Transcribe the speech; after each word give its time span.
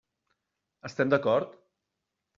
Estem 0.89 1.13
d'acord? 1.15 1.57